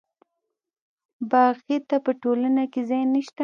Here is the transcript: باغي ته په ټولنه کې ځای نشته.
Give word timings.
باغي 1.31 1.77
ته 1.89 1.97
په 2.05 2.11
ټولنه 2.21 2.63
کې 2.71 2.81
ځای 2.89 3.03
نشته. 3.13 3.39